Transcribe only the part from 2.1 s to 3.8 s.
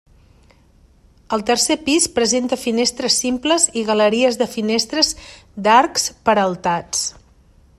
presenta finestres simples